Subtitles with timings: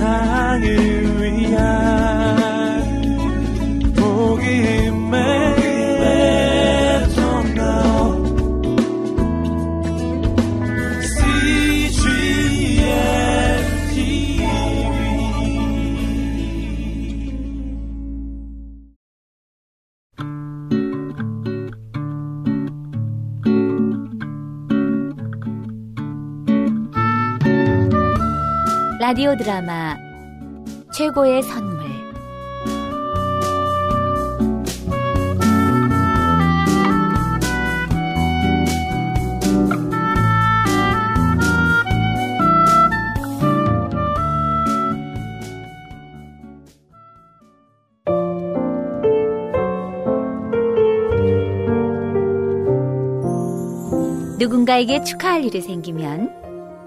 [0.00, 0.89] 세상을
[29.00, 29.96] 라디오 드라마
[30.92, 31.80] 최고의 선물.
[54.38, 56.38] 누군가에게 축하할 일이 생기면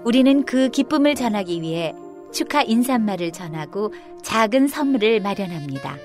[0.04, 1.92] 우리는 그 기쁨을 전하기 위해
[2.34, 5.96] 축하 인사말을 전하고 작은 선물을 마련합니다.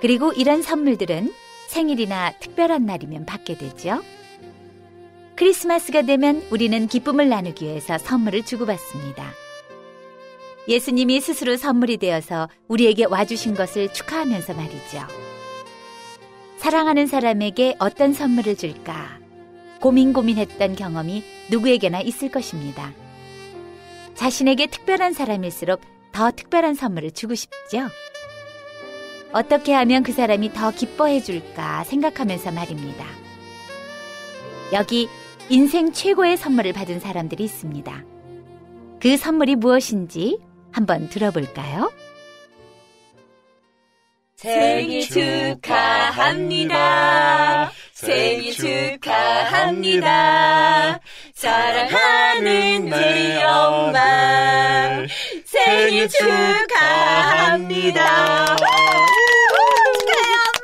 [0.00, 1.32] 그리고 이런 선물들은
[1.68, 4.02] 생일이나 특별한 날이면 받게 되죠.
[5.34, 9.32] 크리스마스가 되면 우리는 기쁨을 나누기 위해서 선물을 주고받습니다.
[10.68, 15.06] 예수님이 스스로 선물이 되어서 우리에게 와주신 것을 축하하면서 말이죠.
[16.58, 19.18] 사랑하는 사람에게 어떤 선물을 줄까
[19.80, 22.92] 고민 고민했던 경험이 누구에게나 있을 것입니다.
[24.16, 25.80] 자신에게 특별한 사람일수록
[26.12, 27.88] 더 특별한 선물을 주고 싶죠.
[29.32, 33.04] 어떻게 하면 그 사람이 더 기뻐해 줄까 생각하면서 말입니다.
[34.72, 35.08] 여기
[35.48, 38.04] 인생 최고의 선물을 받은 사람들이 있습니다.
[39.00, 40.38] 그 선물이 무엇인지
[40.72, 41.92] 한번 들어볼까요?
[44.36, 45.02] 생일
[45.60, 46.72] 축하합니다.
[47.92, 48.52] 생일
[49.00, 50.10] 축하합니다.
[51.46, 55.06] 사랑하는 우리 엄마.
[55.44, 57.36] 생일 축하합니다.
[58.56, 59.46] 축하해요,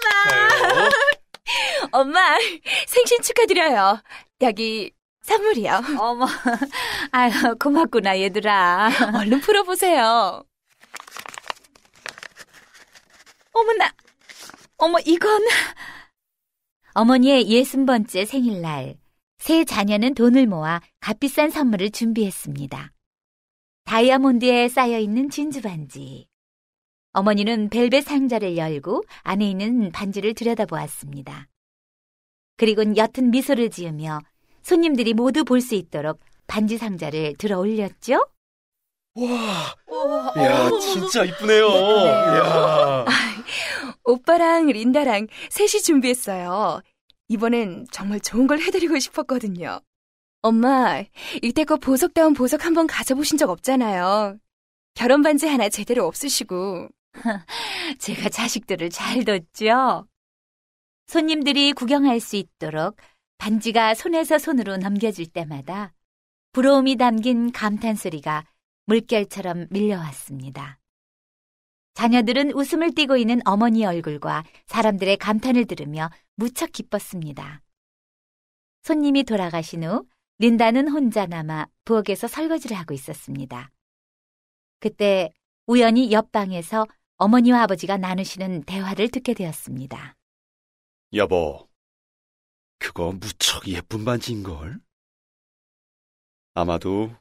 [0.03, 0.91] 엄마.
[1.93, 2.37] 엄마,
[2.89, 4.03] 생신 축하드려요.
[4.41, 4.91] 여기
[5.23, 5.83] 선물이요.
[6.01, 6.27] 어머,
[7.13, 8.91] 아유, 고맙구나, 얘들아.
[9.15, 10.43] 얼른 풀어보세요.
[13.53, 13.93] 어머나,
[14.79, 15.43] 어머, 이건.
[16.95, 18.97] 어머니의 예순 번째 생일날,
[19.43, 22.93] 세 자녀는 돈을 모아 값비싼 선물을 준비했습니다.
[23.87, 26.29] 다이아몬드에 쌓여있는 진주 반지.
[27.13, 31.49] 어머니는 벨벳 상자를 열고 안에 있는 반지를 들여다보았습니다.
[32.57, 34.21] 그리곤 옅은 미소를 지으며
[34.63, 38.25] 손님들이 모두 볼 수 있도록 반지 상자를 들어 올렸죠?
[39.17, 39.75] 와,
[40.37, 41.67] 야, 진짜 이쁘네요.
[41.67, 43.05] 야.
[44.05, 46.81] 오빠랑 린다랑 셋이 준비했어요.
[47.33, 49.81] 이번엔 정말 좋은 걸 해드리고 싶었거든요.
[50.43, 51.03] 엄마,
[51.41, 54.37] 이때껏 보석다운 보석 한번 가져보신 적 없잖아요.
[54.93, 56.89] 결혼 반지 하나 제대로 없으시고.
[57.99, 60.07] 제가 자식들을 잘 뒀죠?
[61.07, 62.97] 손님들이 구경할 수 있도록
[63.39, 65.95] 반지가 손에서 손으로 넘겨질 때마다
[66.53, 68.45] 부러움이 담긴 감탄 소리가
[68.87, 70.79] 물결처럼 밀려왔습니다.
[71.95, 76.11] 자녀들은 웃음을 띠고 있는 어머니 얼굴과 사람들의 감탄을 들으며
[76.43, 77.63] 무척 기뻤습니다.
[78.83, 80.05] 손님이 돌아가신 후
[80.39, 83.71] 린다는 혼자 남아 부엌에서 설거지를 하고 있었습니다.
[84.81, 85.31] 그때
[85.69, 86.89] 우연히 옆방에서
[87.19, 90.17] 어머니와 아버지가 나누시는 대화를 듣게 되었습니다.
[91.15, 91.69] 여보,
[92.81, 94.81] 그거 무척 예쁜 반지인걸?
[96.55, 97.15] 아마도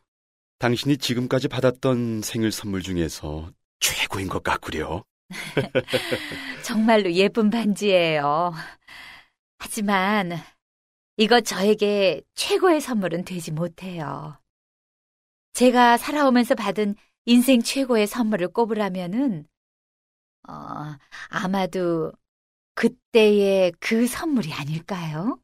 [0.57, 5.05] 당신이 지금까지 받았던 생일 선물 중에서 최고인 것 같구려.
[6.65, 8.53] 정말로 예쁜 반지예요.
[9.61, 10.31] 하지만
[11.17, 14.39] 이거 저에게 최고의 선물은 되지 못해요.
[15.53, 16.95] 제가 살아오면서 받은
[17.25, 19.45] 인생 최고의 선물을 꼽으라면은
[20.49, 20.53] 어,
[21.29, 22.11] 아마도
[22.73, 25.39] 그때의 그 선물이 아닐까요?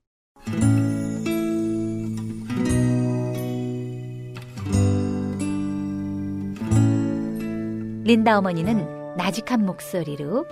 [8.04, 10.46] 린다 어머니는 나직한 목소리로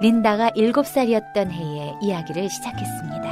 [0.00, 3.26] 린다가 일곱 살이었던 해의 이야기를 시작했습니다.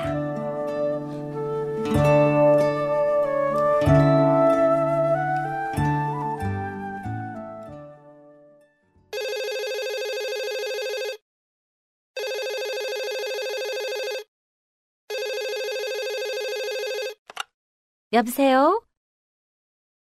[18.13, 18.81] 여보세요?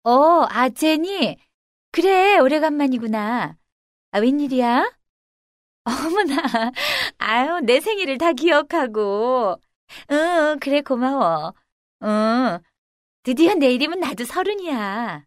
[0.04, 0.12] 어,
[0.50, 1.38] 아, 제니.
[1.92, 3.58] 그래, 오래간만이구나.
[4.12, 5.01] 아, 웬일이야?
[5.86, 6.72] 어머나,
[7.18, 9.60] 아유, 내 생일을 다 기억하고.
[10.12, 11.54] 응, 그래, 고마워.
[12.04, 12.60] 응,
[13.24, 15.26] 드디어 내일이면 나도 서른이야.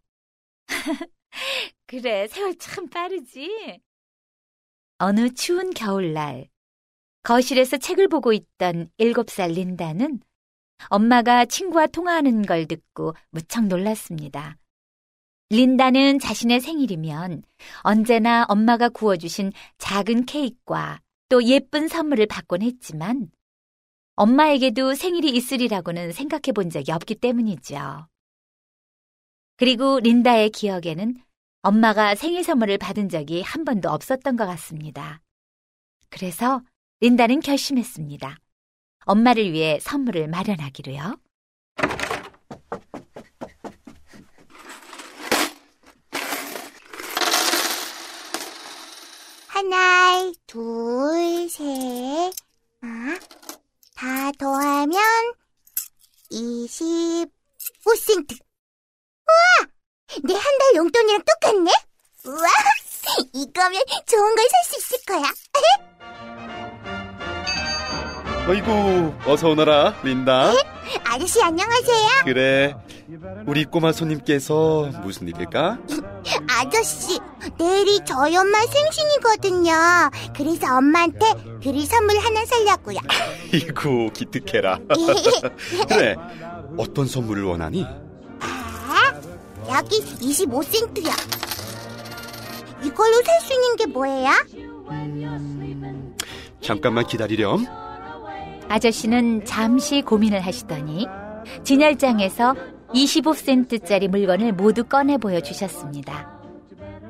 [1.86, 3.80] 그래, 세월 참 빠르지.
[4.98, 6.48] 어느 추운 겨울날,
[7.24, 10.20] 거실에서 책을 보고 있던 일곱 살 린다는
[10.90, 14.58] 엄마가 친구와 통화하는 걸 듣고 무척 놀랐습니다.
[15.50, 17.42] 린다는 자신의 생일이면
[17.82, 23.30] 언제나 엄마가 구워주신 작은 케이크와 또 예쁜 선물을 받곤 했지만
[24.16, 28.06] 엄마에게도 생일이 있으리라고는 생각해 본 적이 없기 때문이죠.
[29.56, 31.16] 그리고 린다의 기억에는
[31.62, 35.20] 엄마가 생일 선물을 받은 적이 한 번도 없었던 것 같습니다.
[36.10, 36.62] 그래서
[37.00, 38.38] 린다는 결심했습니다.
[39.06, 41.16] 엄마를 위해 선물을 마련하기로요.
[49.48, 52.32] 하나, 둘, 셋,
[52.82, 53.18] 아,
[53.94, 55.00] 다 더하면
[56.30, 58.38] 25센트.
[59.26, 59.66] 우와!
[60.24, 61.70] 내 한 달 용돈이랑 똑같네?
[62.26, 62.48] 우와!
[63.74, 65.24] 이거면 좋은 걸 살 수 있을 거야.
[68.48, 70.52] 어이구, 어서 오너라, 린다.
[71.04, 72.08] 아저씨 안녕하세요.
[72.24, 72.76] 그래,
[73.46, 75.78] 우리 꼬마 손님께서 무슨 일일까?
[76.48, 77.18] 아저씨,
[77.58, 79.72] 내일이 저희 엄마 생신이거든요.
[80.36, 81.24] 그래서 엄마한테
[81.62, 82.98] 드릴 선물 하나 살려고요.
[83.52, 84.78] 이구, 기특해라.
[85.88, 86.14] 그래,
[86.76, 87.84] 어떤 선물을 원하니?
[88.40, 89.14] 아,
[89.70, 91.43] 여기 25센트야.
[92.84, 94.30] 이걸로 살 수 있는 게 뭐예요?
[96.60, 97.64] 잠깐만 기다리렴.
[98.68, 101.06] 아저씨는 잠시 고민을 하시더니
[101.62, 102.54] 진열장에서
[102.94, 106.32] 25센트짜리 물건을 모두 꺼내 보여주셨습니다.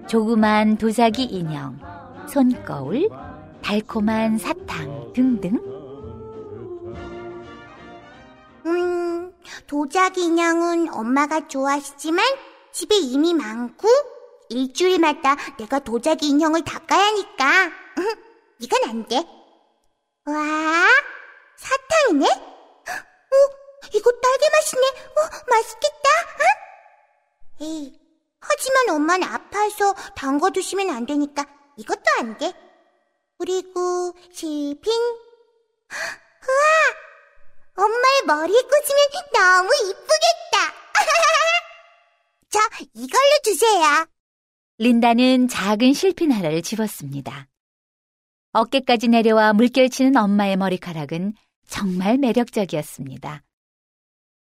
[0.09, 1.79] 조그만 도자기 인형,
[2.29, 3.09] 손거울,
[3.63, 5.59] 달콤한 사탕 등등.
[8.67, 9.33] 음,
[9.67, 12.25] 도자기 인형은 엄마가 좋아하시지만
[12.73, 13.89] 집에 이미 많고
[14.55, 17.71] 일주일마다 내가 도자기 인형을 닦아야 하니까
[18.61, 19.17] 이건 안 돼.
[20.27, 20.89] 와,
[21.57, 22.27] 사탕이네?
[22.27, 23.35] 어,
[23.93, 24.87] 이거 딸기 맛이네.
[24.89, 26.09] 어, 맛있겠다.
[26.41, 27.67] 응?
[27.67, 28.01] 에이,
[28.41, 31.45] 하지만 엄마는 아파서 담궈 두시면 안 되니까
[31.77, 32.53] 이것도 안 돼.
[33.39, 34.93] 그리고 실핀.
[36.47, 40.75] 우와, 엄마의 머리에 꽂으면 너무 이쁘겠다.
[42.51, 42.61] 저
[42.95, 44.07] 이걸로 주세요.
[44.79, 47.47] 린다는 작은 실핀 하나를 집었습니다.
[48.53, 51.35] 어깨까지 내려와 물결치는 엄마의 머리카락은
[51.69, 53.45] 정말 매력적이었습니다.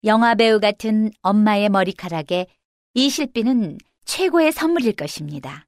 [0.03, 2.47] 영화 배우 같은 엄마의 머리카락에
[2.95, 5.67] 이 실핀은 최고의 선물일 것입니다.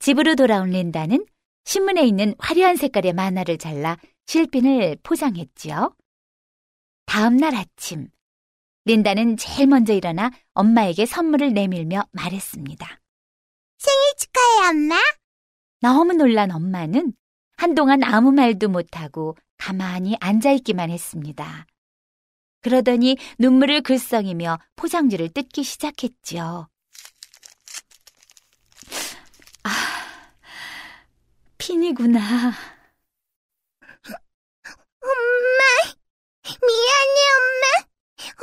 [0.00, 1.24] 집으로 돌아온 린다는
[1.64, 5.94] 신문에 있는 화려한 색깔의 만화를 잘라 실핀을 포장했지요.
[7.06, 8.08] 다음 날 아침,
[8.84, 13.01] 린다는 제일 먼저 일어나 엄마에게 선물을 내밀며 말했습니다.
[13.82, 14.96] 생일 축하해, 엄마.
[15.80, 17.12] 너무 놀란 엄마는
[17.56, 21.66] 한동안 아무 말도 못하고 가만히 앉아있기만 했습니다.
[22.60, 26.68] 그러더니 눈물을 글썽이며 포장지를 뜯기 시작했지요.
[29.64, 29.70] 아,
[31.58, 32.52] 핀이구나.
[35.00, 35.62] 엄마,
[36.44, 37.92] 미안해, 엄마.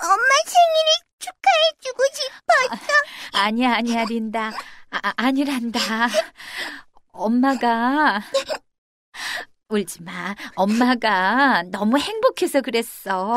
[0.00, 2.92] 엄마 생일을 축하해주고 싶었어.
[3.42, 4.52] 아니야, 아니야, 린다.
[4.90, 5.80] 아, 아, 아니란다.
[7.12, 8.20] 엄마가.
[9.68, 10.34] 울지 마.
[10.54, 13.34] 엄마가 너무 행복해서 그랬어.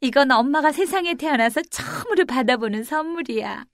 [0.00, 3.64] 이건 엄마가 세상에 태어나서 처음으로 받아보는 선물이야.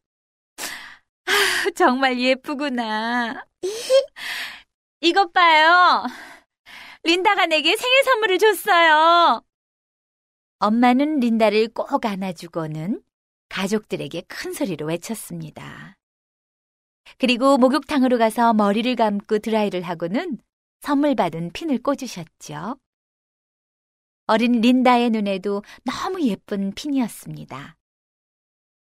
[1.27, 3.47] 아, 정말 예쁘구나.
[5.01, 6.05] 이것 봐요.
[7.05, 9.43] 린다가 내게 생일 선물을 줬어요.
[10.59, 13.03] 엄마는 린다를 꼭 안아주고는
[13.53, 15.99] 가족들에게 큰 소리로 외쳤습니다.
[17.19, 20.39] 그리고 목욕탕으로 가서 머리를 감고 드라이를 하고는
[20.81, 22.79] 선물 받은 핀을 꽂으셨죠.
[24.27, 27.77] 어린 린다의 눈에도 너무 예쁜 핀이었습니다.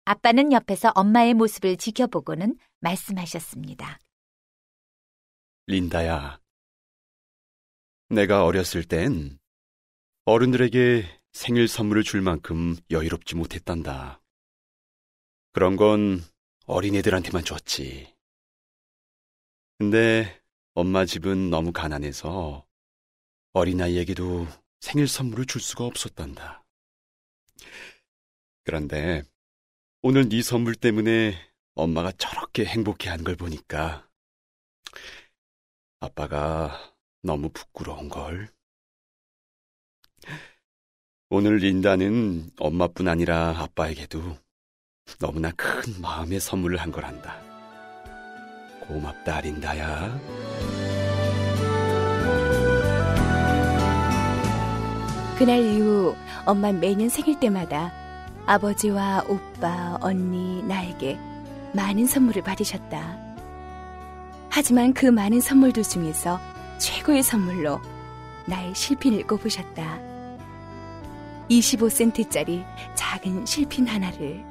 [0.06, 4.00] 아빠는 옆에서 엄마의 모습을 지켜보고는 말씀하셨습니다.
[5.66, 6.40] 린다야.
[8.08, 9.38] 내가 어렸을 땐
[10.24, 14.20] 어른들에게 생일 선물을 줄 만큼 여유롭지 못했단다.
[15.52, 16.22] 그런 건
[16.66, 18.14] 어린애들한테만 줬지.
[19.78, 20.40] 근데
[20.74, 22.66] 엄마 집은 너무 가난해서
[23.52, 24.46] 어린아이에게도
[24.80, 26.64] 생일 선물을 줄 수가 없었단다.
[28.64, 29.22] 그런데
[30.02, 31.34] 오늘 네 선물 때문에
[31.74, 34.08] 엄마가 저렇게 행복해한 걸 보니까
[36.00, 38.52] 아빠가 너무 부끄러운 걸.
[41.30, 44.38] 오늘 린다는 엄마뿐 아니라 아빠에게도
[45.18, 47.36] 너무나 큰 마음의 선물을 한 거란다.
[48.80, 50.18] 고맙다, 린다야.
[55.38, 57.92] 그날 이후 엄만 매년 생일 때마다
[58.46, 61.18] 아버지와 오빠, 언니, 나에게
[61.74, 63.18] 많은 선물을 받으셨다.
[64.50, 66.40] 하지만 그 많은 선물들 중에서
[66.78, 67.80] 최고의 선물로
[68.46, 69.98] 나의 실핀을 꼽으셨다.
[71.50, 74.44] 25센트짜리 작은 실핀 하나를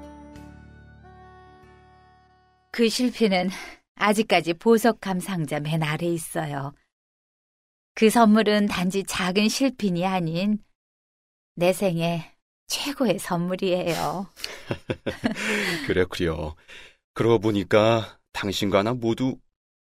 [2.78, 3.50] 그 실핀은
[3.96, 6.76] 아직까지 보석 감 상자 맨 아래에 있어요.
[7.96, 10.64] 그 선물은 단지 작은 실핀이 아닌
[11.56, 14.28] 내 생애 최고의 선물이에요.
[15.88, 16.56] 그렇구려.
[17.16, 19.40] 그러고 보니까 당신과 나 모두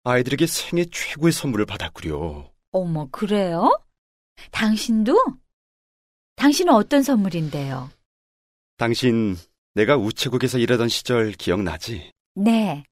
[0.05, 2.53] 아이들에게 생애 최고의 선물을 받았구려.
[2.71, 3.83] 어머, 그래요?
[4.53, 5.25] 당신도?
[6.37, 7.91] 당신은 어떤 선물인데요?
[8.77, 9.37] 당신
[9.75, 12.13] 내가 우체국에서 일하던 시절 기억나지?
[12.39, 12.85] 네,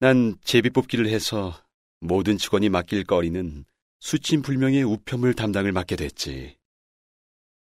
[0.00, 1.54] 난 제비 뽑기를 해서
[2.00, 3.64] 모든 직원이 맡길 거리는
[4.00, 6.58] 수침불명의 우편물 담당을 맡게 됐지.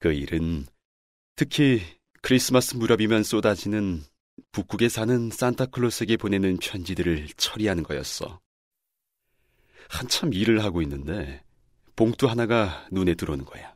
[0.00, 0.66] 그 일은
[1.34, 1.80] 특히
[2.20, 4.04] 크리스마스 무렵이면 쏟아지는
[4.52, 8.38] 북극에 사는 산타클로스에게 보내는 편지들을 처리하는 거였어.
[9.88, 11.42] 한참 일을 하고 있는데
[11.96, 13.74] 봉투 하나가 눈에 들어오는 거야.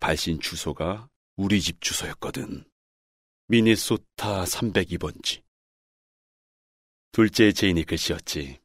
[0.00, 2.64] 발신 주소가 우리 집 주소였거든.
[3.46, 5.45] 미네소타 302번지.
[7.12, 8.60] 둘째 제인의 글씨였지.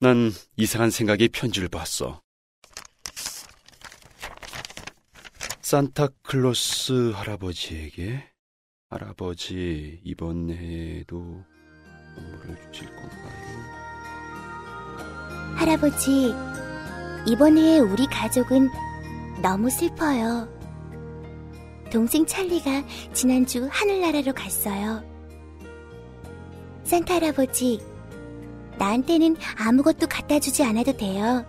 [0.00, 2.20] 난 이상한 생각에 편지를 봤어.
[5.60, 8.28] 산타클로스 할아버지에게
[8.90, 11.42] 할아버지 이번 해에도
[12.14, 13.82] 선물을 주실 건가요?
[15.56, 16.34] 할아버지,
[17.26, 18.68] 이번에 우리 가족은
[19.40, 20.48] 너무 슬퍼요.
[21.90, 25.11] 동생 찰리가 지난주 하늘나라로 갔어요.
[26.84, 27.80] 산타 할아버지,
[28.78, 31.44] 나한테는 아무것도 갖다 주지 않아도 돼요.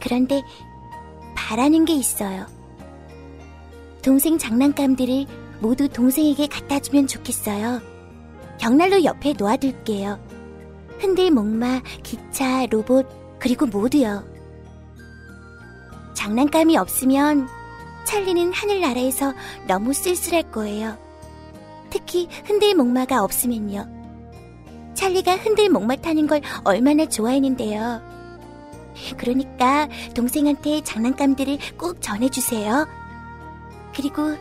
[0.00, 0.42] 그런데
[1.36, 2.46] 바라는 게 있어요.
[4.02, 5.26] 동생 장난감들을
[5.60, 7.80] 모두 동생에게 갖다 주면 좋겠어요.
[8.58, 10.18] 벽난로 옆에 놓아둘게요.
[10.98, 13.06] 흔들 목마, 기차, 로봇,
[13.38, 14.24] 그리고 모두요.
[16.14, 17.48] 장난감이 없으면
[18.04, 19.32] 찰리는 하늘나라에서
[19.66, 20.98] 너무 쓸쓸할 거예요.
[21.90, 23.86] 특히 흔들 목마가 없으면요.
[24.94, 28.00] 찰리가 흔들 목마 타는 걸 얼마나 좋아했는데요.
[29.16, 32.86] 그러니까 동생한테 장난감들을 꼭 전해주세요.
[33.94, 34.36] 그리고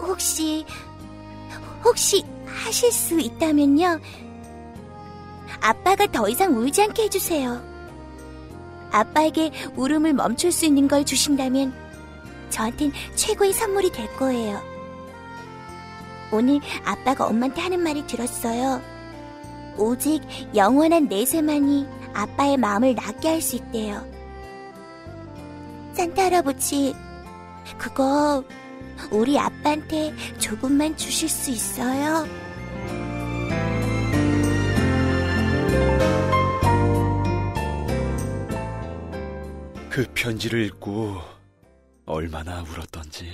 [0.00, 0.64] 혹시
[1.84, 4.00] 혹시 하실 수 있다면요.
[5.60, 7.62] 아빠가 더 이상 울지 않게 해주세요.
[8.90, 11.74] 아빠에게 울음을 멈출 수 있는 걸 주신다면
[12.50, 14.75] 저한텐 최고의 선물이 될 거예요.
[16.32, 18.80] 오늘 아빠가 엄마한테 하는 말을 들었어요.
[19.78, 20.22] 오직
[20.54, 24.04] 영원한 내세만이 아빠의 마음을 낫게 할 수 있대요.
[25.94, 26.94] 산타 할아버지,
[27.78, 28.44] 그거
[29.10, 32.26] 우리 아빠한테 조금만 주실 수 있어요?
[39.90, 41.16] 그 편지를 읽고
[42.04, 43.26] 얼마나 울었던지.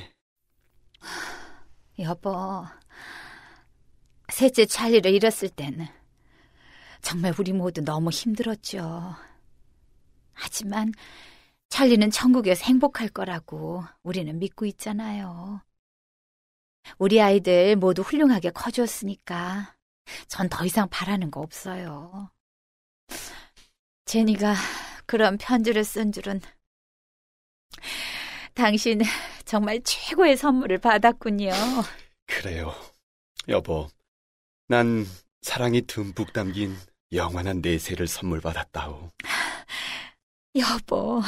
[1.98, 2.64] 여보.
[4.32, 5.86] 셋째 찰리를 잃었을 때는
[7.02, 9.14] 정말 우리 모두 너무 힘들었죠.
[10.32, 10.92] 하지만
[11.68, 15.62] 찰리는 천국에서 행복할 거라고 우리는 믿고 있잖아요.
[16.98, 19.76] 우리 아이들 모두 훌륭하게 커졌으니까
[20.28, 22.30] 전 더 이상 바라는 거 없어요.
[24.06, 24.54] 제니가
[25.06, 26.40] 그런 편지를 쓴 줄은
[28.54, 29.00] 당신
[29.44, 31.50] 정말 최고의 선물을 받았군요.
[32.26, 32.74] 그래요.
[33.48, 33.88] 여보,
[34.72, 35.04] 난
[35.42, 36.74] 사랑이 듬뿍 담긴
[37.12, 39.10] 영원한 내세를 선물 받았다오.
[40.56, 41.20] 여보.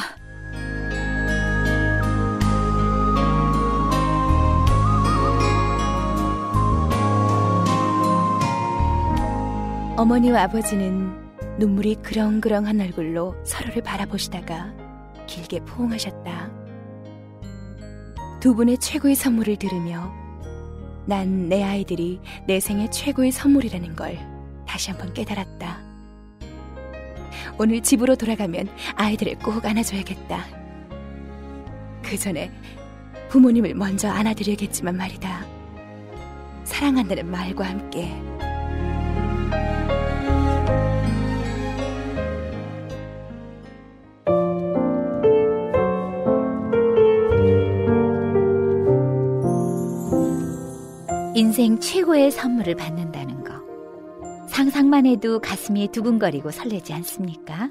[9.99, 11.13] 어머니와 아버지는
[11.59, 14.75] 눈물이 그렁그렁한 얼굴로 서로를 바라보시다가
[15.27, 16.51] 길게 포옹하셨다.
[18.41, 20.24] 두 분의 최고의 선물을 들으며
[21.07, 24.19] 난 내 아이들이 내 생애 최고의 선물이라는 걸
[24.67, 25.79] 다시 한번 깨달았다.
[27.59, 30.45] 오늘 집으로 돌아가면 아이들을 꼭 안아줘야겠다.
[32.03, 32.51] 그 전에
[33.29, 35.47] 부모님을 먼저 안아드려야겠지만 말이다.
[36.65, 38.11] 사랑한다는 말과 함께
[51.45, 53.53] 인생 최고의 선물을 받는다는 거.
[54.49, 57.71] 상상만 해도 가슴이 두근거리고 설레지 않습니까?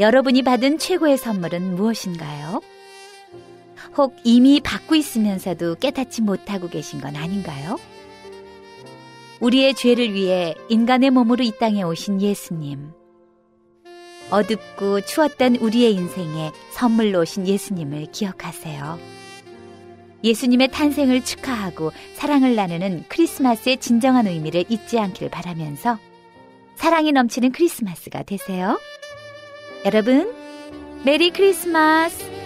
[0.00, 2.62] 여러분이 받은 최고의 선물은 무엇인가요?
[3.98, 7.76] 혹 이미 받고 있으면서도 깨닫지 못하고 계신 건 아닌가요?
[9.40, 12.90] 우리의 죄를 위해 인간의 몸으로 이 땅에 오신 예수님.
[14.30, 19.17] 어둡고 추웠던 우리의 인생에 선물로 오신 예수님을 기억하세요.
[20.24, 25.98] 예수님의 탄생을 축하하고 사랑을 나누는 크리스마스의 진정한 의미를 잊지 않기를 바라면서
[26.76, 28.78] 사랑이 넘치는 크리스마스가 되세요.
[29.84, 30.32] 여러분,
[31.04, 32.37] 메리 크리스마스!